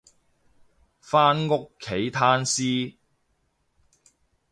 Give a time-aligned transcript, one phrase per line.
[0.99, 2.95] 返屋企攤屍